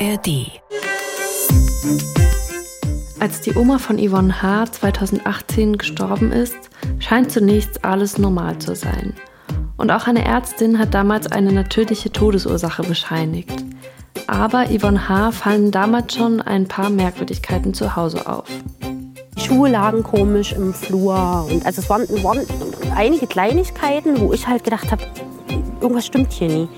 [0.00, 0.60] ARD.
[3.18, 4.66] Als die Oma von Yvonne H.
[4.72, 6.56] 2018 gestorben ist,
[7.00, 9.14] scheint zunächst alles normal zu sein.
[9.76, 13.52] Und auch eine Ärztin hat damals eine natürliche Todesursache bescheinigt.
[14.28, 15.32] Aber Yvonne H.
[15.32, 18.46] fallen damals schon ein paar Merkwürdigkeiten zu Hause auf.
[19.36, 21.48] Die Schuhe lagen komisch im Flur.
[21.50, 22.46] Und also es waren, waren
[22.94, 25.02] einige Kleinigkeiten, wo ich halt gedacht habe,
[25.80, 26.68] irgendwas stimmt hier nie.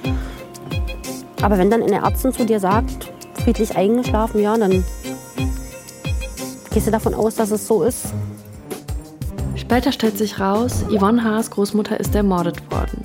[1.43, 3.13] Aber wenn dann eine Ärztin zu dir sagt,
[3.43, 4.85] friedlich eingeschlafen, ja, dann
[6.71, 8.13] gehst du davon aus, dass es so ist.
[9.57, 13.03] Später stellt sich raus, Yvonne Haas Großmutter ist ermordet worden.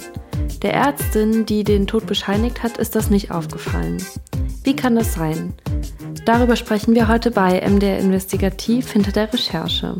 [0.61, 4.03] Der Ärztin, die den Tod bescheinigt hat, ist das nicht aufgefallen.
[4.63, 5.53] Wie kann das sein?
[6.25, 9.95] Darüber sprechen wir heute bei MDR Investigativ hinter der Recherche.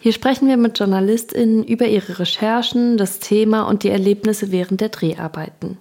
[0.00, 4.88] Hier sprechen wir mit JournalistInnen über ihre Recherchen, das Thema und die Erlebnisse während der
[4.88, 5.78] Dreharbeiten.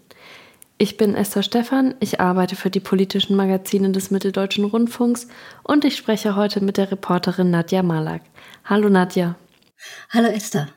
[0.77, 5.27] Ich bin Esther Stephan, ich arbeite für die politischen Magazine des Mitteldeutschen Rundfunks
[5.63, 8.23] und ich spreche heute mit der Reporterin Nadja Malak.
[8.65, 9.35] Hallo Nadja.
[10.09, 10.69] Hallo Esther.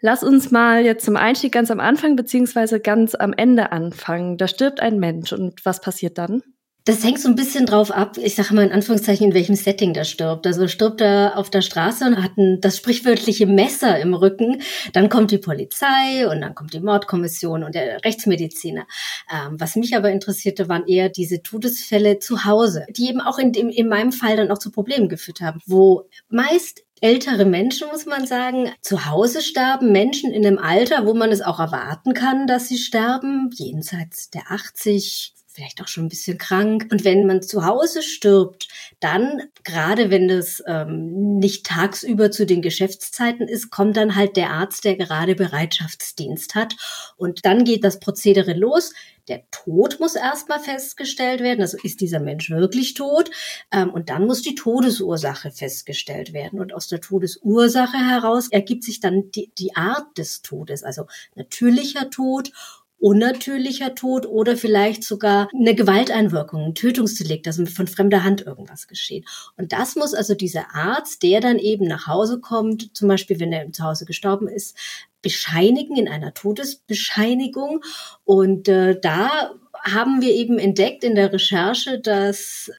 [0.00, 4.38] Lass uns mal jetzt zum Einstieg ganz am Anfang beziehungsweise ganz am Ende anfangen.
[4.38, 6.42] Da stirbt ein Mensch und was passiert dann?
[6.84, 9.92] Das hängt so ein bisschen drauf ab, ich sage mal in Anführungszeichen, in welchem Setting
[9.92, 10.46] der stirbt.
[10.46, 14.62] Also stirbt er auf der Straße und hat ein, das sprichwörtliche Messer im Rücken,
[14.94, 18.86] dann kommt die Polizei und dann kommt die Mordkommission und der Rechtsmediziner.
[19.30, 23.52] Ähm, was mich aber interessierte, waren eher diese Todesfälle zu Hause, die eben auch in,
[23.52, 28.06] in, in meinem Fall dann auch zu Problemen geführt haben, wo meist ältere Menschen, muss
[28.06, 32.46] man sagen, zu Hause sterben, Menschen in einem Alter, wo man es auch erwarten kann,
[32.46, 36.86] dass sie sterben, jenseits der 80, vielleicht auch schon ein bisschen krank.
[36.90, 38.68] Und wenn man zu Hause stirbt,
[39.00, 44.50] dann, gerade wenn das ähm, nicht tagsüber zu den Geschäftszeiten ist, kommt dann halt der
[44.50, 46.76] Arzt, der gerade Bereitschaftsdienst hat.
[47.16, 48.92] Und dann geht das Prozedere los.
[49.28, 51.60] Der Tod muss erstmal festgestellt werden.
[51.60, 53.30] Also ist dieser Mensch wirklich tot?
[53.72, 56.60] Ähm, und dann muss die Todesursache festgestellt werden.
[56.60, 62.10] Und aus der Todesursache heraus ergibt sich dann die, die Art des Todes, also natürlicher
[62.10, 62.52] Tod
[63.00, 69.24] unnatürlicher Tod oder vielleicht sogar eine Gewalteinwirkung, ein Tötungsdelikt, also von fremder Hand irgendwas geschehen.
[69.56, 73.52] Und das muss also dieser Arzt, der dann eben nach Hause kommt, zum Beispiel wenn
[73.52, 74.76] er zu Hause gestorben ist,
[75.22, 77.82] bescheinigen in einer Todesbescheinigung.
[78.24, 79.50] Und äh, da
[79.82, 82.70] haben wir eben entdeckt in der Recherche, dass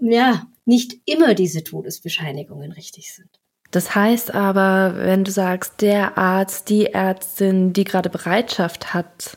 [0.00, 3.30] ja nicht immer diese Todesbescheinigungen richtig sind.
[3.76, 9.36] Das heißt aber, wenn du sagst, der Arzt, die Ärztin, die gerade Bereitschaft hat,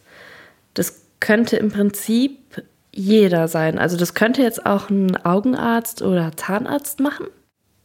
[0.73, 2.63] das könnte im Prinzip
[2.93, 3.77] jeder sein.
[3.77, 7.25] Also das könnte jetzt auch ein Augenarzt oder Zahnarzt machen.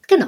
[0.08, 0.26] Genau.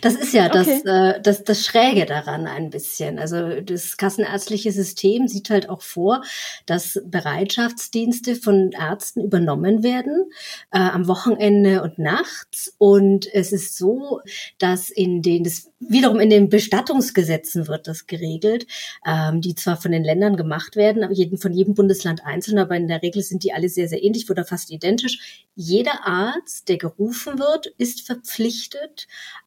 [0.00, 0.82] Das ist ja das, okay.
[0.86, 3.18] äh, das, das Schräge daran ein bisschen.
[3.18, 6.22] Also das kassenärztliche System sieht halt auch vor,
[6.66, 10.30] dass Bereitschaftsdienste von Ärzten übernommen werden
[10.70, 12.74] äh, am Wochenende und nachts.
[12.78, 14.20] Und es ist so,
[14.58, 18.66] dass in den, das wiederum in den Bestattungsgesetzen wird das geregelt,
[19.06, 22.76] ähm, die zwar von den Ländern gemacht werden, aber jeden, von jedem Bundesland einzeln, aber
[22.76, 25.44] in der Regel sind die alle sehr, sehr ähnlich oder fast identisch.
[25.54, 28.91] Jeder Arzt, der gerufen wird, ist verpflichtet,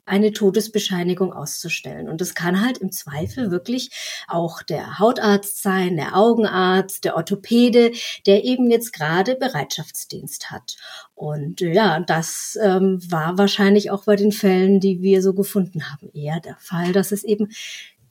[0.05, 2.07] eine Todesbescheinigung auszustellen.
[2.09, 3.89] Und das kann halt im Zweifel wirklich
[4.27, 7.91] auch der Hautarzt sein, der Augenarzt, der Orthopäde,
[8.25, 10.77] der eben jetzt gerade Bereitschaftsdienst hat.
[11.15, 16.09] Und ja, das ähm, war wahrscheinlich auch bei den Fällen, die wir so gefunden haben,
[16.13, 17.49] eher der Fall, dass es eben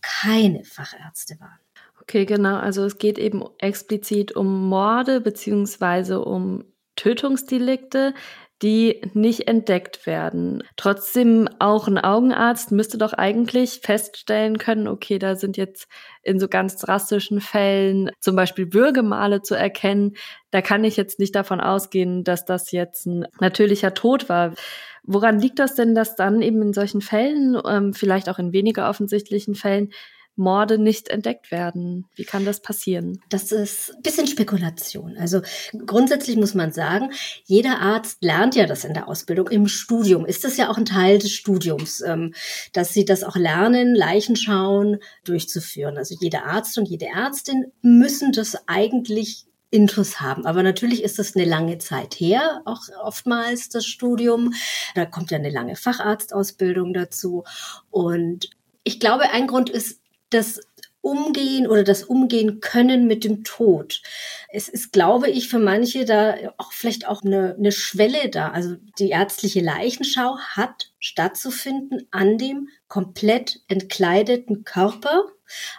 [0.01, 1.59] keine Fachärzte waren.
[2.03, 2.57] Okay, genau.
[2.57, 6.65] Also es geht eben explizit um Morde beziehungsweise um
[6.97, 8.15] Tötungsdelikte
[8.63, 10.63] die nicht entdeckt werden.
[10.77, 15.89] Trotzdem auch ein Augenarzt müsste doch eigentlich feststellen können, okay, da sind jetzt
[16.23, 20.17] in so ganz drastischen Fällen zum Beispiel Würgemale zu erkennen.
[20.51, 24.55] Da kann ich jetzt nicht davon ausgehen, dass das jetzt ein natürlicher Tod war.
[25.03, 28.89] Woran liegt das denn, dass dann eben in solchen Fällen, ähm, vielleicht auch in weniger
[28.89, 29.91] offensichtlichen Fällen,
[30.37, 32.07] Morde nicht entdeckt werden?
[32.15, 33.21] Wie kann das passieren?
[33.29, 35.17] Das ist ein bisschen Spekulation.
[35.19, 35.43] Also
[35.87, 37.11] grundsätzlich muss man sagen,
[37.45, 39.49] jeder Arzt lernt ja das in der Ausbildung.
[39.49, 42.35] Im Studium ist das ja auch ein Teil des Studiums, ähm,
[42.73, 45.97] dass sie das auch lernen, Leichenschauen durchzuführen.
[45.97, 50.47] Also jeder Arzt und jede Ärztin müssen das eigentlich Intus haben.
[50.47, 54.55] Aber natürlich ist das eine lange Zeit her, auch oftmals das Studium.
[54.95, 57.43] Da kommt ja eine lange Facharztausbildung dazu.
[57.91, 58.51] Und
[58.85, 60.01] ich glaube, ein Grund ist,
[60.35, 60.61] dass
[61.05, 64.01] Umgehen oder das Umgehen können mit dem Tod.
[64.49, 68.49] Es ist, glaube ich, für manche da auch vielleicht auch eine, eine Schwelle da.
[68.49, 75.27] Also die ärztliche Leichenschau hat stattzufinden an dem komplett entkleideten Körper.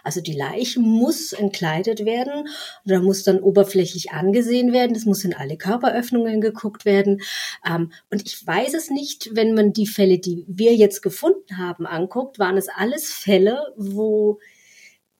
[0.02, 2.48] Also die Leiche muss entkleidet werden
[2.84, 4.96] oder muss dann oberflächlich angesehen werden.
[4.96, 7.22] Es muss in alle Körperöffnungen geguckt werden.
[7.68, 11.86] Ähm, und ich weiß es nicht, wenn man die Fälle, die wir jetzt gefunden haben,
[11.86, 14.38] anguckt, waren es alles Fälle, wo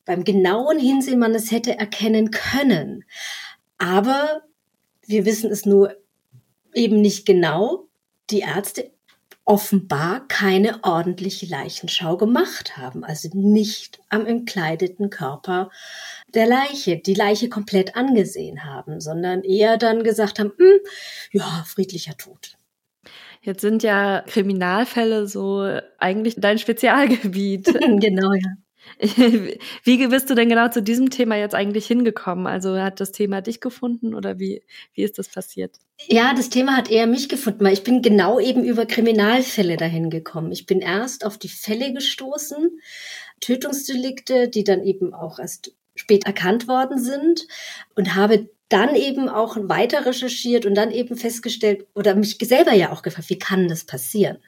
[0.05, 3.05] beim genauen Hinsehen man es hätte erkennen können.
[3.79, 4.43] Aber
[5.06, 5.94] wir wissen es nur
[6.75, 7.88] eben nicht genau.
[8.31, 8.91] Die Ärzte
[9.46, 15.70] offenbar keine ordentliche Leichenschau gemacht haben, also nicht am entkleideten Körper
[16.34, 20.81] der Leiche, die Leiche komplett angesehen haben, sondern eher dann gesagt haben, hm,
[21.31, 22.58] ja, friedlicher Tod.
[23.40, 27.66] Jetzt sind ja Kriminalfälle so eigentlich dein Spezialgebiet.
[28.00, 28.56] genau, ja.
[29.85, 32.47] Wie bist du denn genau zu diesem Thema jetzt eigentlich hingekommen?
[32.47, 34.62] Also hat das Thema dich gefunden oder wie,
[34.94, 35.77] wie ist das passiert?
[36.09, 40.11] Ja, das Thema hat eher mich gefunden, weil ich bin genau eben über Kriminalfälle dahin
[40.11, 40.53] gekommen.
[40.53, 42.81] Ich bin erst auf die Fälle gestoßen,
[43.41, 47.47] Tötungsdelikte, die dann eben auch erst spät erkannt worden sind
[47.94, 52.90] und habe dann eben auch weiter recherchiert und dann eben festgestellt oder mich selber ja
[52.90, 54.38] auch gefragt, wie kann das passieren?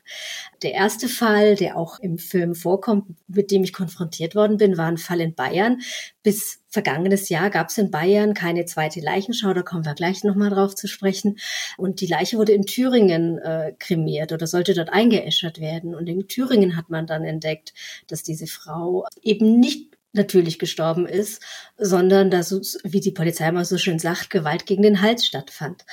[0.62, 4.86] Der erste Fall, der auch im Film vorkommt, mit dem ich konfrontiert worden bin, war
[4.86, 5.78] ein Fall in Bayern.
[6.24, 10.50] Bis vergangenes Jahr gab es in Bayern keine zweite Leichenschau, da kommen wir gleich nochmal
[10.50, 11.38] drauf zu sprechen.
[11.76, 15.94] Und die Leiche wurde in Thüringen äh, kremiert oder sollte dort eingeäschert werden.
[15.94, 17.72] Und in Thüringen hat man dann entdeckt,
[18.08, 21.42] dass diese Frau eben nicht natürlich gestorben ist,
[21.76, 25.84] sondern dass, wie die Polizei immer so schön sagt, Gewalt gegen den Hals stattfand.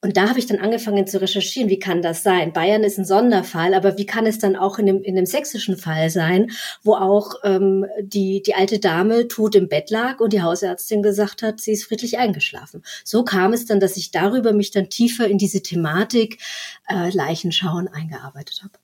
[0.00, 2.52] Und da habe ich dann angefangen zu recherchieren, wie kann das sein?
[2.52, 5.76] Bayern ist ein Sonderfall, aber wie kann es dann auch in dem, in dem sächsischen
[5.76, 6.52] Fall sein,
[6.84, 11.42] wo auch ähm, die, die alte Dame tot im Bett lag und die Hausärztin gesagt
[11.42, 12.84] hat, sie ist friedlich eingeschlafen.
[13.02, 16.38] So kam es dann, dass ich darüber mich dann tiefer in diese Thematik
[16.88, 18.78] äh, Leichenschauen eingearbeitet habe.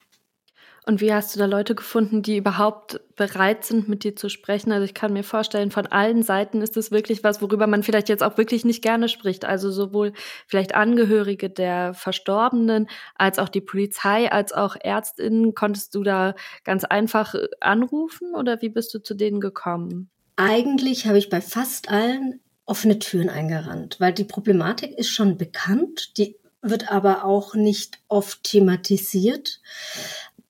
[0.87, 4.71] Und wie hast du da Leute gefunden, die überhaupt bereit sind, mit dir zu sprechen?
[4.71, 8.11] Also ich kann mir vorstellen, von allen Seiten ist es wirklich was, worüber man vielleicht
[8.11, 9.47] jetzt auch wirklich nicht gerne spricht.
[9.47, 10.13] Also sowohl
[10.47, 15.55] vielleicht Angehörige der Verstorbenen als auch die Polizei, als auch Ärztinnen.
[15.55, 16.35] Konntest du da
[16.65, 20.11] ganz einfach äh, anrufen oder wie bist du zu denen gekommen?
[20.37, 26.19] Eigentlich habe ich bei fast allen offene Türen eingerannt, weil die Problematik ist schon bekannt,
[26.19, 29.61] die wird aber auch nicht oft thematisiert.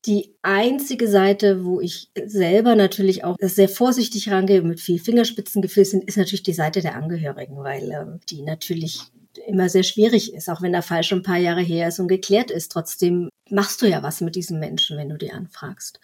[0.06, 6.04] Die einzige Seite, wo ich selber natürlich auch sehr vorsichtig rangehe, mit viel Fingerspitzengefühl sind,
[6.04, 9.00] ist natürlich die Seite der Angehörigen, weil äh, die natürlich
[9.46, 12.08] immer sehr schwierig ist, auch wenn der Fall schon ein paar Jahre her ist und
[12.08, 12.70] geklärt ist.
[12.70, 16.00] Trotzdem machst du ja was mit diesem Menschen, wenn du die anfragst.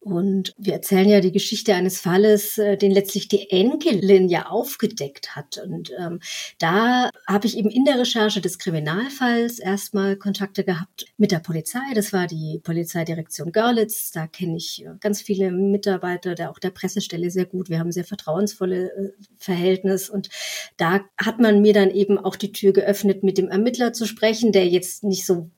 [0.00, 5.34] Und wir erzählen ja die Geschichte eines Falles, äh, den letztlich die Enkelin ja aufgedeckt
[5.34, 5.58] hat.
[5.58, 6.20] Und ähm,
[6.58, 11.80] da habe ich eben in der Recherche des Kriminalfalls erstmal Kontakte gehabt mit der Polizei.
[11.94, 14.12] Das war die Polizeidirektion Görlitz.
[14.12, 17.68] Da kenne ich äh, ganz viele Mitarbeiter, der auch der Pressestelle sehr gut.
[17.68, 20.08] Wir haben sehr vertrauensvolle äh, Verhältnis.
[20.08, 20.28] Und
[20.76, 24.52] da hat man mir dann eben auch die Tür geöffnet, mit dem Ermittler zu sprechen,
[24.52, 25.50] der jetzt nicht so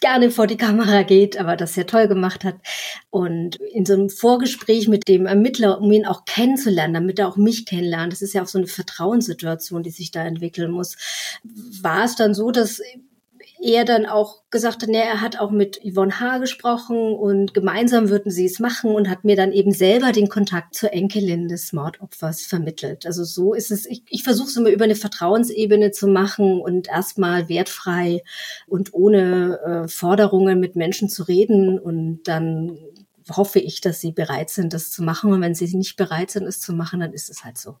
[0.00, 2.56] gerne vor die Kamera geht, aber das sehr toll gemacht hat.
[3.10, 7.36] Und in so einem Vorgespräch mit dem Ermittler, um ihn auch kennenzulernen, damit er auch
[7.36, 10.96] mich kennenlernt, das ist ja auch so eine Vertrauenssituation, die sich da entwickeln muss,
[11.82, 12.80] war es dann so, dass
[13.62, 16.38] er dann auch gesagt hat, ne, er hat auch mit Yvonne H.
[16.38, 20.74] gesprochen und gemeinsam würden sie es machen und hat mir dann eben selber den Kontakt
[20.74, 23.06] zur Enkelin des Mordopfers vermittelt.
[23.06, 26.88] Also so ist es, ich, ich versuche es immer über eine Vertrauensebene zu machen und
[26.88, 28.22] erstmal wertfrei
[28.66, 32.78] und ohne äh, Forderungen mit Menschen zu reden und dann
[33.36, 35.32] hoffe ich, dass sie bereit sind, das zu machen.
[35.32, 37.76] Und wenn sie nicht bereit sind, es zu machen, dann ist es halt so.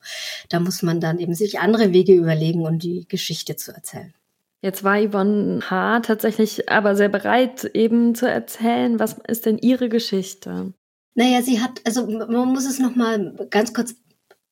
[0.48, 4.14] Da muss man dann eben sich andere Wege überlegen, um die Geschichte zu erzählen.
[4.62, 6.00] Jetzt war Yvonne H.
[6.00, 10.74] tatsächlich aber sehr bereit, eben zu erzählen, was ist denn ihre Geschichte?
[11.14, 13.94] Naja, sie hat, also man muss es nochmal ganz kurz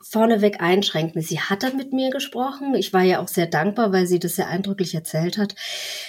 [0.01, 1.23] vorneweg einschränken.
[1.23, 2.75] Sie hat dann mit mir gesprochen.
[2.75, 5.55] Ich war ja auch sehr dankbar, weil sie das sehr eindrücklich erzählt hat.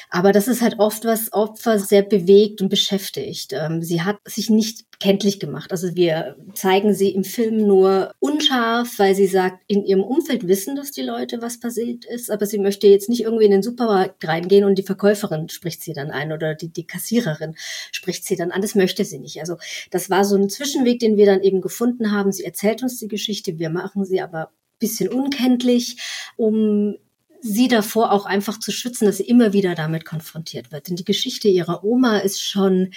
[0.10, 3.51] Aber das ist halt oft, was Opfer sehr bewegt und beschäftigt.
[3.53, 5.72] Ähm, sie hat sich nicht kenntlich gemacht.
[5.72, 10.75] Also wir zeigen sie im Film nur unscharf, weil sie sagt, in ihrem Umfeld wissen,
[10.75, 14.27] dass die Leute was passiert ist, aber sie möchte jetzt nicht irgendwie in den Supermarkt
[14.27, 17.56] reingehen und die Verkäuferin spricht sie dann ein oder die, die Kassiererin
[17.91, 18.62] spricht sie dann an.
[18.62, 19.39] Das möchte sie nicht.
[19.39, 19.56] Also
[19.89, 22.32] das war so ein Zwischenweg, den wir dann eben gefunden haben.
[22.34, 25.98] Sie erzählt uns die Geschichte, wir machen sie aber bisschen unkenntlich,
[26.38, 26.96] um
[27.41, 30.89] sie davor auch einfach zu schützen, dass sie immer wieder damit konfrontiert wird.
[30.89, 32.91] Denn die Geschichte ihrer Oma ist schon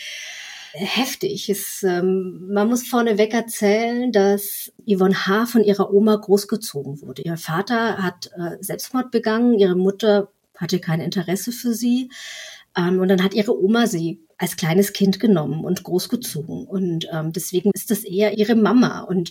[0.73, 1.49] heftig.
[1.49, 5.47] Es, ähm, man muss vorneweg erzählen, dass Yvonne H.
[5.47, 7.23] von ihrer Oma großgezogen wurde.
[7.23, 12.11] Ihr Vater hat äh, Selbstmord begangen, ihre Mutter hatte kein Interesse für sie.
[12.76, 16.66] Ähm, und dann hat ihre Oma sie als kleines Kind genommen und großgezogen.
[16.66, 19.02] Und ähm, deswegen ist das eher ihre Mama.
[19.02, 19.30] Und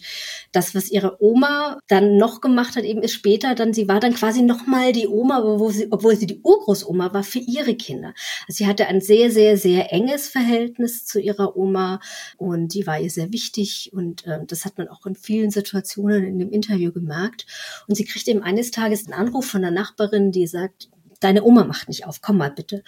[0.54, 4.14] das, was ihre Oma dann noch gemacht hat, eben ist später dann, sie war dann
[4.14, 8.14] quasi nochmal die Oma, wo sie, obwohl sie die Urgroßoma war für ihre Kinder.
[8.48, 12.00] Also sie hatte ein sehr, sehr, sehr enges Verhältnis zu ihrer Oma
[12.38, 13.92] und die war ihr sehr wichtig.
[13.92, 17.46] Und äh, das hat man auch in vielen Situationen in dem Interview gemerkt.
[17.90, 20.88] Und sie kriegt eben eines Tages einen Anruf von der Nachbarin, die sagt,
[21.22, 22.84] deine Oma macht nicht auf, komm mal bitte.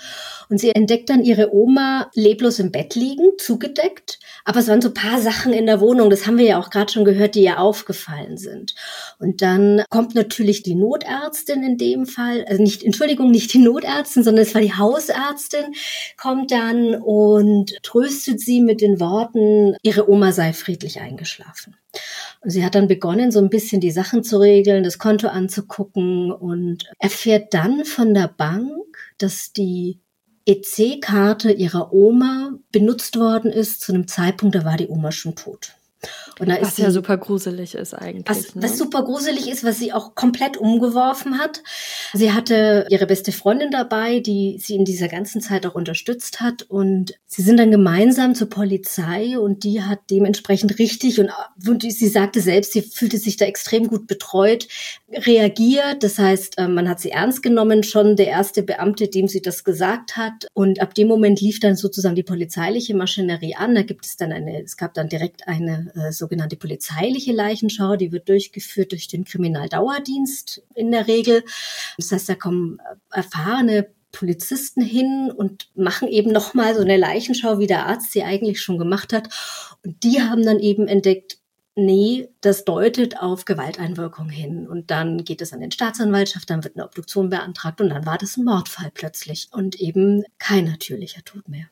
[0.50, 4.20] Und sie entdeckt dann ihre Oma leblos im Bett liegen, zugedeckt.
[4.44, 6.92] Aber es waren so paar Sachen in der Wohnung, das haben wir ja auch gerade
[6.92, 8.76] schon gehört, die ihr aufgefallen sind.
[9.20, 14.24] Und dann kommt natürlich die Notärztin in dem Fall, also nicht, Entschuldigung, nicht die Notärztin,
[14.24, 15.74] sondern es war die Hausärztin,
[16.18, 21.78] kommt dann und tröstet sie mit den Worten, ihre Oma sei friedlich eingeschlafen.
[22.46, 26.90] Sie hat dann begonnen, so ein bisschen die Sachen zu regeln, das Konto anzugucken und
[27.00, 30.00] erfährt dann von der Bank, dass die
[30.46, 33.82] EC-Karte ihrer Oma benutzt worden ist.
[33.82, 35.74] Zu einem Zeitpunkt, da war die Oma schon tot
[36.40, 38.26] was ja super gruselig ist eigentlich.
[38.28, 38.64] Was, ne?
[38.64, 41.62] was super gruselig ist, was sie auch komplett umgeworfen hat.
[42.14, 46.64] Sie hatte ihre beste Freundin dabei, die sie in dieser ganzen Zeit auch unterstützt hat.
[46.64, 51.32] Und sie sind dann gemeinsam zur Polizei und die hat dementsprechend richtig und,
[51.68, 54.68] und sie sagte selbst, sie fühlte sich da extrem gut betreut,
[55.12, 56.04] reagiert.
[56.04, 59.64] Das heißt, äh, man hat sie ernst genommen, schon der erste Beamte, dem sie das
[59.64, 60.48] gesagt hat.
[60.54, 63.76] Und ab dem Moment lief dann sozusagen die polizeiliche Maschinerie an.
[63.76, 68.14] Da gibt es dann eine, es gab dann direkt eine äh, sogenannte polizeiliche Leichenschau, die
[68.14, 71.44] wird durchgeführt durch den Kriminaldauerdienst in der Regel.
[71.98, 72.80] Das heißt, da kommen
[73.12, 78.62] erfahrene Polizisten hin und machen eben nochmal so eine Leichenschau, wie der Arzt sie eigentlich
[78.62, 79.28] schon gemacht hat.
[79.84, 81.40] Und die haben dann eben entdeckt,
[81.76, 84.68] nee, das deutet auf Gewalteinwirkung hin.
[84.68, 88.18] Und dann geht es an den Staatsanwaltschaft, dann wird eine Obduktion beantragt und dann war
[88.18, 91.68] das ein Mordfall plötzlich und eben kein natürlicher Tod mehr.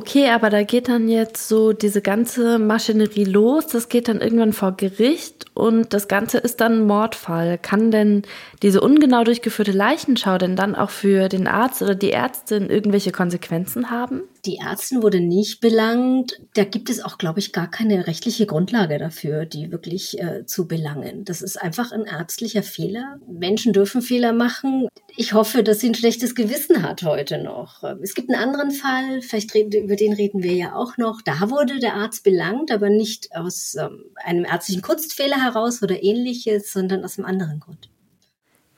[0.00, 4.54] Okay, aber da geht dann jetzt so diese ganze Maschinerie los, das geht dann irgendwann
[4.54, 7.58] vor Gericht und das Ganze ist dann ein Mordfall.
[7.58, 8.22] Kann denn
[8.62, 13.90] diese ungenau durchgeführte Leichenschau denn dann auch für den Arzt oder die Ärztin irgendwelche Konsequenzen
[13.90, 14.22] haben?
[14.46, 16.40] Die Ärztin wurde nicht belangt.
[16.54, 20.66] Da gibt es auch, glaube ich, gar keine rechtliche Grundlage dafür, die wirklich äh, zu
[20.66, 21.24] belangen.
[21.24, 23.18] Das ist einfach ein ärztlicher Fehler.
[23.28, 24.88] Menschen dürfen Fehler machen.
[25.16, 27.82] Ich hoffe, dass sie ein schlechtes Gewissen hat heute noch.
[28.02, 31.20] Es gibt einen anderen Fall, vielleicht reden, über den reden wir ja auch noch.
[31.20, 36.72] Da wurde der Arzt belangt, aber nicht aus ähm, einem ärztlichen Kunstfehler heraus oder ähnliches,
[36.72, 37.90] sondern aus einem anderen Grund.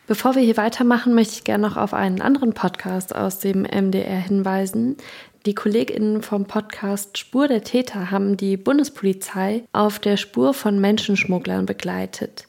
[0.08, 4.20] Bevor wir hier weitermachen, möchte ich gerne noch auf einen anderen Podcast aus dem MDR
[4.20, 4.96] hinweisen.
[5.44, 11.66] Die KollegInnen vom Podcast Spur der Täter haben die Bundespolizei auf der Spur von Menschenschmugglern
[11.66, 12.46] begleitet.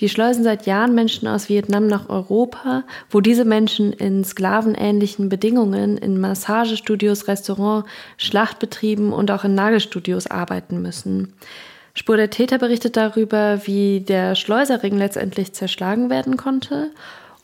[0.00, 5.96] Die schleusen seit Jahren Menschen aus Vietnam nach Europa, wo diese Menschen in sklavenähnlichen Bedingungen
[5.96, 11.34] in Massagestudios, Restaurants, Schlachtbetrieben und auch in Nagelstudios arbeiten müssen.
[11.94, 16.90] Spur der Täter berichtet darüber, wie der Schleuserring letztendlich zerschlagen werden konnte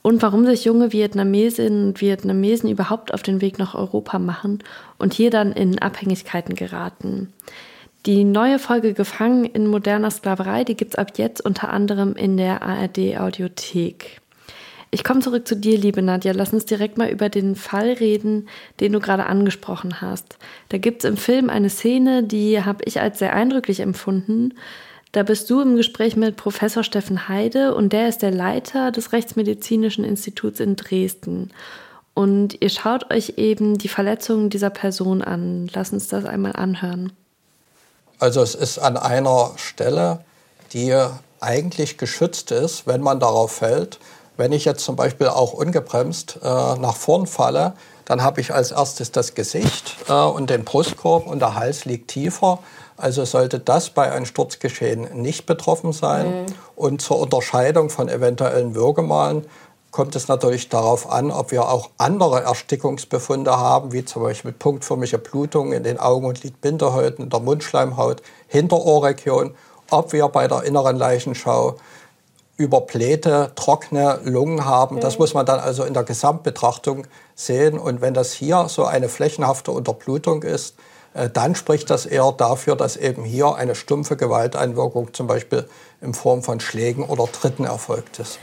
[0.02, 4.62] und warum sich junge Vietnamesinnen und Vietnamesen überhaupt auf den Weg nach Europa machen
[4.98, 7.32] und hier dann in Abhängigkeiten geraten.
[8.06, 12.62] Die neue Folge Gefangen in moderner Sklaverei, die gibt's ab jetzt unter anderem in der
[12.62, 14.20] ARD Audiothek.
[14.90, 16.32] Ich komme zurück zu dir, liebe Nadja.
[16.32, 18.48] Lass uns direkt mal über den Fall reden,
[18.80, 20.38] den du gerade angesprochen hast.
[20.70, 24.54] Da gibt's im Film eine Szene, die habe ich als sehr eindrücklich empfunden.
[25.12, 29.12] Da bist du im Gespräch mit Professor Steffen Heide und der ist der Leiter des
[29.12, 31.50] Rechtsmedizinischen Instituts in Dresden.
[32.14, 35.68] Und ihr schaut euch eben die Verletzungen dieser Person an.
[35.72, 37.12] Lass uns das einmal anhören.
[38.18, 40.20] Also es ist an einer Stelle,
[40.72, 40.94] die
[41.40, 43.98] eigentlich geschützt ist, wenn man darauf fällt.
[44.40, 47.74] Wenn ich jetzt zum Beispiel auch ungebremst äh, nach vorn falle,
[48.06, 52.08] dann habe ich als erstes das Gesicht äh, und den Brustkorb und der Hals liegt
[52.08, 52.58] tiefer.
[52.96, 56.26] Also sollte das bei einem Sturzgeschehen nicht betroffen sein.
[56.30, 56.46] Mhm.
[56.74, 59.44] Und zur Unterscheidung von eventuellen Würgemalen
[59.90, 65.18] kommt es natürlich darauf an, ob wir auch andere Erstickungsbefunde haben, wie zum Beispiel punktförmige
[65.18, 69.54] Blutungen in den Augen- und Lidbindehäuten, in der Mundschleimhaut, Hinterohrregion,
[69.90, 71.76] ob wir bei der inneren Leichenschau
[72.60, 74.96] überblähte, trockene Lungen haben.
[74.96, 75.00] Mhm.
[75.00, 77.78] Das muss man dann also in der Gesamtbetrachtung sehen.
[77.78, 80.74] Und wenn das hier so eine flächenhafte Unterblutung ist,
[81.14, 85.66] äh, dann spricht das eher dafür, dass eben hier eine stumpfe Gewalteinwirkung zum Beispiel
[86.02, 88.38] in Form von Schlägen oder Tritten erfolgt ist.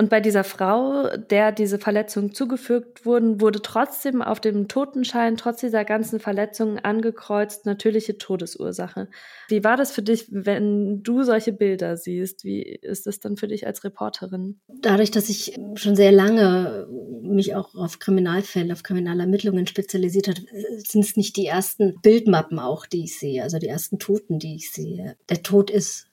[0.00, 5.60] Und bei dieser Frau, der diese Verletzungen zugefügt wurden, wurde trotzdem auf dem Totenschein, trotz
[5.60, 9.10] dieser ganzen Verletzungen angekreuzt, natürliche Todesursache.
[9.48, 12.44] Wie war das für dich, wenn du solche Bilder siehst?
[12.44, 14.58] Wie ist das dann für dich als Reporterin?
[14.68, 16.88] Dadurch, dass ich schon sehr lange
[17.20, 20.40] mich auch auf Kriminalfälle, auf Kriminalermittlungen spezialisiert habe,
[20.78, 24.54] sind es nicht die ersten Bildmappen auch, die ich sehe, also die ersten Toten, die
[24.54, 25.18] ich sehe.
[25.28, 26.06] Der Tod ist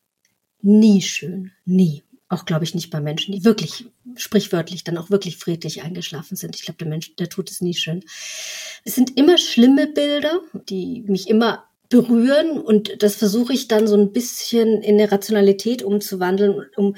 [0.61, 2.03] nie schön, nie.
[2.29, 6.55] Auch glaube ich nicht bei Menschen, die wirklich sprichwörtlich dann auch wirklich friedlich eingeschlafen sind.
[6.55, 8.03] Ich glaube, der Mensch, der tut es nie schön.
[8.83, 13.95] Es sind immer schlimme Bilder, die mich immer berühren und das versuche ich dann so
[13.95, 16.95] ein bisschen in eine Rationalität umzuwandeln, um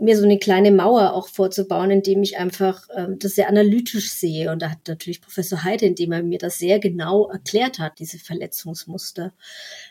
[0.00, 4.50] mir so eine kleine Mauer auch vorzubauen, indem ich einfach ähm, das sehr analytisch sehe.
[4.50, 8.18] Und da hat natürlich Professor Heide, indem er mir das sehr genau erklärt hat, diese
[8.18, 9.32] Verletzungsmuster,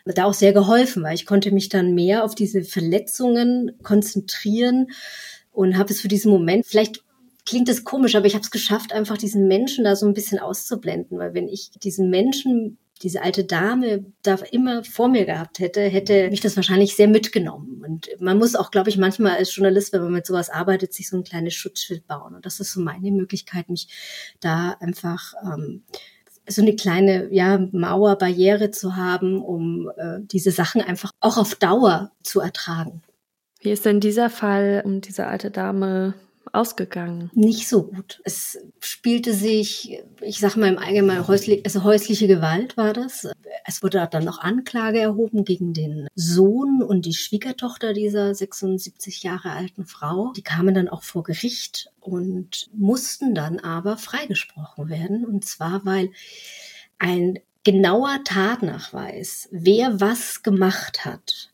[0.05, 4.87] da auch sehr geholfen, weil ich konnte mich dann mehr auf diese Verletzungen konzentrieren
[5.51, 7.03] und habe es für diesen Moment, vielleicht
[7.45, 10.39] klingt das komisch, aber ich habe es geschafft, einfach diesen Menschen da so ein bisschen
[10.39, 15.81] auszublenden, weil wenn ich diesen Menschen diese alte Dame da immer vor mir gehabt hätte,
[15.81, 17.81] hätte mich das wahrscheinlich sehr mitgenommen.
[17.85, 21.09] Und man muss auch, glaube ich, manchmal als Journalist, wenn man mit sowas arbeitet, sich
[21.09, 22.35] so ein kleines Schutzschild bauen.
[22.35, 23.87] Und das ist so meine Möglichkeit, mich
[24.41, 25.83] da einfach ähm,
[26.47, 31.55] so eine kleine ja, Mauer, Barriere zu haben, um äh, diese Sachen einfach auch auf
[31.55, 33.01] Dauer zu ertragen.
[33.61, 36.13] Wie ist denn dieser Fall um diese alte Dame
[36.53, 37.31] ausgegangen?
[37.33, 38.21] Nicht so gut.
[38.23, 43.27] Es spielte sich, ich sage mal im Allgemeinen, häuslich, also häusliche Gewalt war das.
[43.65, 49.51] Es wurde dann noch Anklage erhoben gegen den Sohn und die Schwiegertochter dieser 76 Jahre
[49.51, 50.31] alten Frau.
[50.35, 55.25] Die kamen dann auch vor Gericht und mussten dann aber freigesprochen werden.
[55.25, 56.11] Und zwar, weil
[56.97, 61.51] ein genauer Tatnachweis, wer was gemacht hat,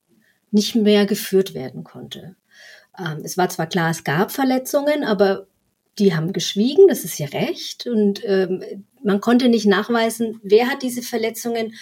[0.51, 2.35] nicht mehr geführt werden konnte.
[2.99, 5.47] Ähm, es war zwar klar, es gab Verletzungen, aber
[5.99, 7.87] die haben geschwiegen, das ist ihr Recht.
[7.87, 8.63] Und ähm,
[9.03, 11.73] man konnte nicht nachweisen, wer hat diese Verletzungen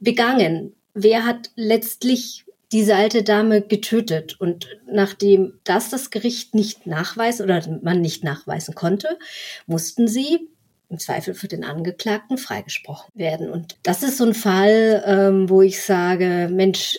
[0.00, 4.38] begangen, wer hat letztlich diese alte Dame getötet.
[4.40, 9.18] Und nachdem das das Gericht nicht nachweisen oder man nicht nachweisen konnte,
[9.66, 10.48] mussten sie
[10.90, 13.50] im Zweifel für den Angeklagten freigesprochen werden.
[13.50, 16.98] Und das ist so ein Fall, ähm, wo ich sage, Mensch,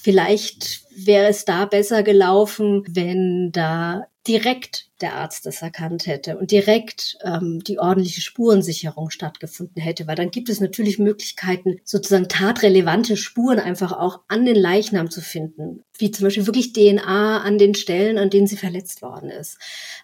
[0.00, 6.50] vielleicht wäre es da besser gelaufen, wenn da direkt der Arzt das erkannt hätte und
[6.50, 13.16] direkt ähm, die ordentliche Spurensicherung stattgefunden hätte, weil dann gibt es natürlich Möglichkeiten, sozusagen tatrelevante
[13.16, 17.74] Spuren einfach auch an den Leichnam zu finden, wie zum Beispiel wirklich DNA an den
[17.74, 19.58] Stellen, an denen sie verletzt worden ist.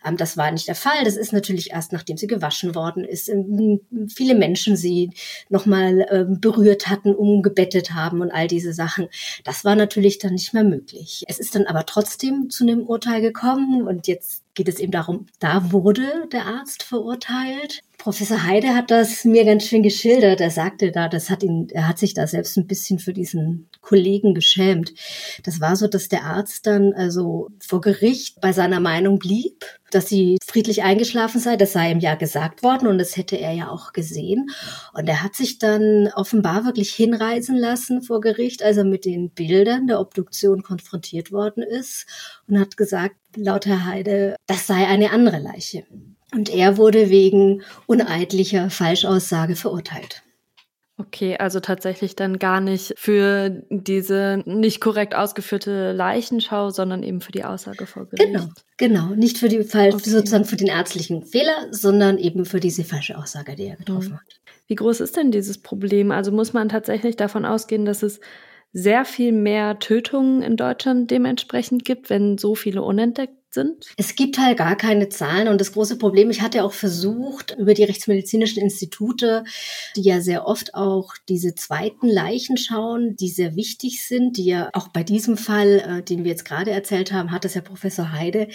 [0.05, 1.05] Ähm, das war nicht der Fall.
[1.05, 3.31] Das ist natürlich erst, nachdem sie gewaschen worden ist,
[4.09, 5.11] viele Menschen sie
[5.49, 9.09] nochmal ähm, berührt hatten, umgebettet haben und all diese Sachen.
[9.45, 11.25] Das war natürlich dann nicht mehr möglich.
[11.29, 15.27] Es ist dann aber trotzdem zu einem Urteil gekommen und jetzt geht es eben darum,
[15.39, 17.83] da wurde der Arzt verurteilt.
[18.01, 20.41] Professor Heide hat das mir ganz schön geschildert.
[20.41, 23.69] Er sagte da, das hat ihn, er hat sich da selbst ein bisschen für diesen
[23.83, 24.95] Kollegen geschämt.
[25.45, 30.09] Das war so, dass der Arzt dann also vor Gericht bei seiner Meinung blieb, dass
[30.09, 31.57] sie friedlich eingeschlafen sei.
[31.57, 34.47] Das sei ihm ja gesagt worden und das hätte er ja auch gesehen.
[34.95, 39.29] Und er hat sich dann offenbar wirklich hinreisen lassen vor Gericht, als er mit den
[39.29, 42.07] Bildern der Obduktion konfrontiert worden ist
[42.49, 45.85] und hat gesagt, laut Herr Heide, das sei eine andere Leiche.
[46.33, 50.23] Und er wurde wegen uneidlicher Falschaussage verurteilt.
[51.01, 57.33] Okay, also tatsächlich dann gar nicht für diese nicht korrekt ausgeführte Leichenschau, sondern eben für
[57.33, 58.31] die Aussage vor Gericht.
[58.31, 59.15] Genau, genau.
[59.15, 60.11] Nicht für die falsch, okay.
[60.11, 64.17] sozusagen für den ärztlichen Fehler, sondern eben für diese falsche Aussage, die er getroffen mhm.
[64.17, 64.41] hat.
[64.67, 66.11] Wie groß ist denn dieses Problem?
[66.11, 68.21] Also muss man tatsächlich davon ausgehen, dass es
[68.73, 73.87] sehr viel mehr Tötungen in Deutschland dementsprechend gibt, wenn so viele unentdeckt sind?
[73.97, 77.75] Es gibt halt gar keine Zahlen und das große Problem, ich hatte auch versucht, über
[77.75, 79.45] die rechtsmedizinischen Institute,
[79.97, 84.71] die ja sehr oft auch diese zweiten Leichen schauen, die sehr wichtig sind, die ja
[84.73, 88.13] auch bei diesem Fall, äh, den wir jetzt gerade erzählt haben, hat es ja Professor
[88.13, 88.49] Heide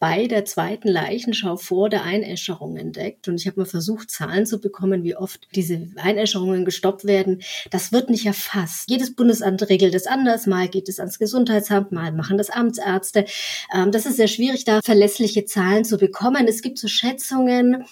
[0.00, 3.28] bei der zweiten Leichenschau vor der Einäscherung entdeckt.
[3.28, 7.42] Und ich habe mal versucht, Zahlen zu bekommen, wie oft diese Einäscherungen gestoppt werden.
[7.70, 8.90] Das wird nicht erfasst.
[8.90, 10.46] Jedes Bundesamt regelt es anders.
[10.46, 13.26] Mal geht es ans Gesundheitsamt, mal machen das Amtsärzte.
[13.74, 16.48] Ähm, das ist sehr schwierig, da verlässliche Zahlen zu bekommen.
[16.48, 17.84] Es gibt so Schätzungen,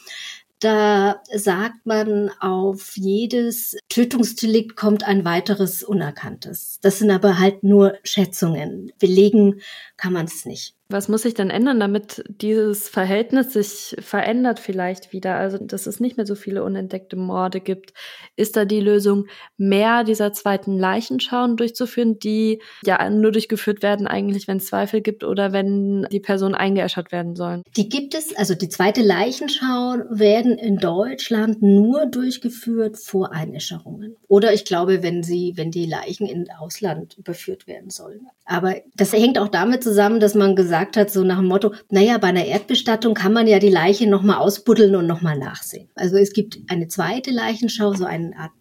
[0.61, 6.79] da sagt man, auf jedes Tötungsdelikt kommt ein weiteres Unerkanntes.
[6.81, 8.93] Das sind aber halt nur Schätzungen.
[8.99, 9.61] Belegen
[9.97, 10.78] kann man es nicht.
[10.91, 15.35] Was muss sich denn ändern, damit dieses Verhältnis sich verändert vielleicht wieder?
[15.35, 17.93] Also, dass es nicht mehr so viele unentdeckte Morde gibt.
[18.37, 19.27] Ist da die Lösung,
[19.59, 25.25] mehr dieser zweiten Leichenschauen durchzuführen, die ja nur durchgeführt werden eigentlich, wenn es Zweifel gibt
[25.25, 27.65] oder wenn die Personen eingeäschert werden sollen?
[27.77, 34.17] Die gibt es, also die zweite Leichenschau werden in Deutschland nur durchgeführt vor Einäscherungen.
[34.27, 38.27] Oder ich glaube, wenn sie, wenn die Leichen in Ausland überführt werden sollen.
[38.47, 41.73] Aber das hängt auch damit zusammen, dass man gesagt gesagt hat, so nach dem Motto,
[41.91, 45.89] naja, bei einer Erdbestattung kann man ja die Leiche nochmal ausbuddeln und nochmal nachsehen.
[45.95, 48.53] Also es gibt eine zweite Leichenschau, so eine Art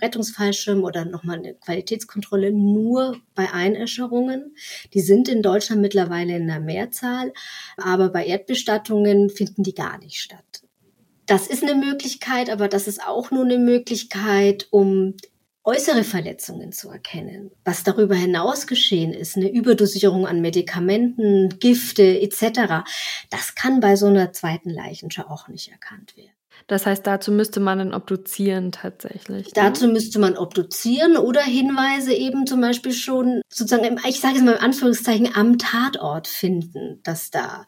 [0.00, 4.54] Rettungsfallschirm oder nochmal eine Qualitätskontrolle nur bei Einäscherungen.
[4.92, 7.32] Die sind in Deutschland mittlerweile in der Mehrzahl,
[7.76, 10.62] aber bei Erdbestattungen finden die gar nicht statt.
[11.26, 15.14] Das ist eine Möglichkeit, aber das ist auch nur eine Möglichkeit, um
[15.64, 17.50] äußere Verletzungen zu erkennen.
[17.64, 22.84] Was darüber hinaus geschehen ist, eine Überdosierung an Medikamenten, Gifte etc.,
[23.30, 26.32] das kann bei so einer zweiten Leichenschau auch nicht erkannt werden.
[26.66, 29.46] Das heißt, dazu müsste man dann obduzieren tatsächlich.
[29.46, 29.52] Ne?
[29.54, 34.52] Dazu müsste man obduzieren oder Hinweise eben zum Beispiel schon sozusagen, ich sage es mal
[34.52, 37.66] in Anführungszeichen, am Tatort finden, dass da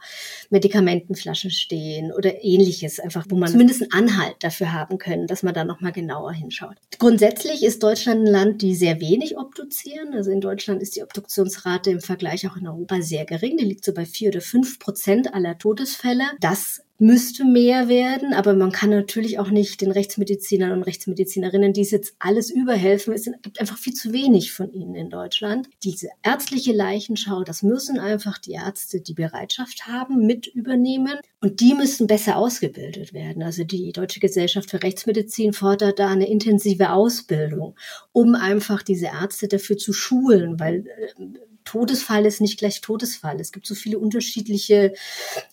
[0.50, 5.52] Medikamentenflaschen stehen oder ähnliches, einfach wo man zumindest einen Anhalt dafür haben können, dass man
[5.52, 6.76] da nochmal genauer hinschaut.
[6.98, 10.14] Grundsätzlich ist Deutschland ein Land, die sehr wenig obduzieren.
[10.14, 13.58] Also in Deutschland ist die Obduktionsrate im Vergleich auch in Europa sehr gering.
[13.58, 16.24] Die liegt so bei vier oder fünf Prozent aller Todesfälle.
[16.40, 21.82] Das müsste mehr werden, aber man kann natürlich auch nicht den Rechtsmedizinern und Rechtsmedizinerinnen, die
[21.82, 25.68] es jetzt alles überhelfen, es gibt einfach viel zu wenig von ihnen in Deutschland.
[25.82, 31.74] Diese ärztliche Leichenschau, das müssen einfach die Ärzte, die Bereitschaft haben, mit übernehmen und die
[31.74, 33.42] müssen besser ausgebildet werden.
[33.42, 37.76] Also die Deutsche Gesellschaft für Rechtsmedizin fordert da eine intensive Ausbildung,
[38.12, 41.24] um einfach diese Ärzte dafür zu schulen, weil äh,
[41.66, 43.38] Todesfall ist nicht gleich Todesfall.
[43.38, 44.94] Es gibt so viele unterschiedliche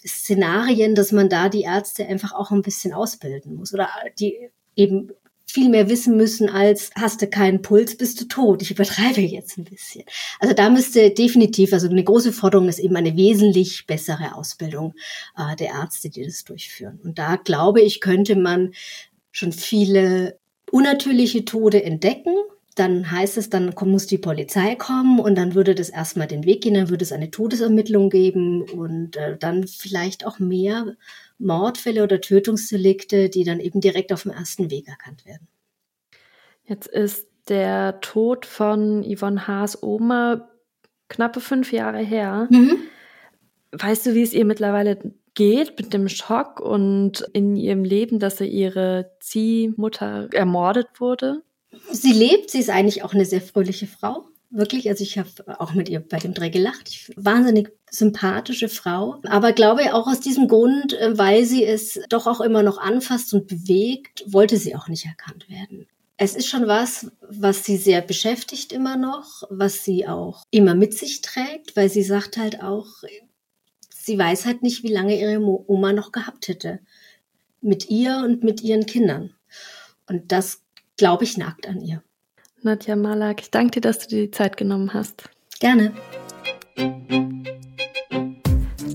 [0.05, 5.11] Szenarien, dass man da die Ärzte einfach auch ein bisschen ausbilden muss oder die eben
[5.45, 8.61] viel mehr wissen müssen als hast du keinen Puls, bist du tot.
[8.63, 10.03] Ich übertreibe jetzt ein bisschen.
[10.39, 14.95] Also da müsste definitiv, also eine große Forderung ist eben eine wesentlich bessere Ausbildung
[15.37, 16.99] äh, der Ärzte, die das durchführen.
[17.03, 18.73] Und da glaube ich, könnte man
[19.31, 20.39] schon viele
[20.71, 22.33] unnatürliche Tode entdecken
[22.75, 26.61] dann heißt es, dann muss die Polizei kommen und dann würde das erstmal den Weg
[26.63, 30.95] gehen, dann würde es eine Todesermittlung geben und äh, dann vielleicht auch mehr
[31.37, 35.47] Mordfälle oder Tötungsdelikte, die dann eben direkt auf dem ersten Weg erkannt werden.
[36.65, 40.49] Jetzt ist der Tod von Yvonne Haas Oma
[41.09, 42.47] knappe fünf Jahre her.
[42.49, 42.77] Mhm.
[43.71, 44.97] Weißt du, wie es ihr mittlerweile
[45.33, 51.43] geht mit dem Schock und in ihrem Leben, dass sie ihre Ziehmutter ermordet wurde?
[51.91, 54.25] Sie lebt, sie ist eigentlich auch eine sehr fröhliche Frau.
[54.49, 56.87] Wirklich, also ich habe auch mit ihr bei dem Dreh gelacht.
[56.87, 59.19] Ich, wahnsinnig sympathische Frau.
[59.25, 63.33] Aber glaube auch aus diesem Grund, äh, weil sie es doch auch immer noch anfasst
[63.33, 65.87] und bewegt, wollte sie auch nicht erkannt werden.
[66.17, 70.93] Es ist schon was, was sie sehr beschäftigt immer noch, was sie auch immer mit
[70.93, 72.87] sich trägt, weil sie sagt halt auch,
[73.89, 76.79] sie weiß halt nicht, wie lange ihre Oma noch gehabt hätte.
[77.61, 79.33] Mit ihr und mit ihren Kindern.
[80.07, 80.61] Und das
[80.97, 82.01] glaube ich, nagt an ihr.
[82.61, 85.29] Nadja Malak, ich danke dir, dass du dir die Zeit genommen hast.
[85.59, 85.93] Gerne.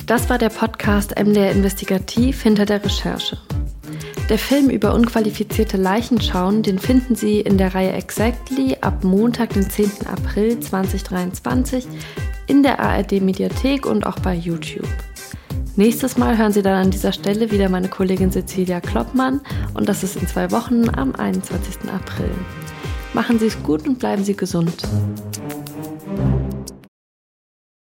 [0.06, 3.38] Das war der Podcast MDR Investigativ hinter der Recherche.
[4.30, 9.68] Der Film über unqualifizierte Leichenschauen, den finden Sie in der Reihe Exactly ab Montag, den
[9.68, 10.06] 10.
[10.06, 11.86] April 2023
[12.46, 14.88] in der ARD Mediathek und auch bei YouTube.
[15.78, 19.40] Nächstes Mal hören Sie dann an dieser Stelle wieder meine Kollegin Cecilia Kloppmann
[19.74, 21.88] und das ist in zwei Wochen am 21.
[21.94, 22.32] April.
[23.14, 24.74] Machen Sie es gut und bleiben Sie gesund.